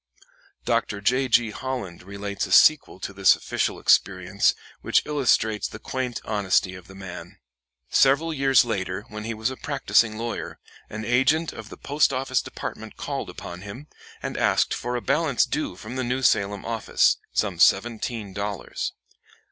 [0.65, 0.99] Dr.
[0.99, 1.27] J.
[1.27, 1.51] G.
[1.51, 6.95] Holland relates a sequel to this official experience which illustrates the quaint honesty of the
[6.95, 7.37] man.
[7.91, 10.57] Several years later, when he was a practicing lawyer,
[10.89, 13.85] an agent of the Post office Department called upon him,
[14.23, 18.93] and asked for a balance due from the New Salem office, some seventeen dollars.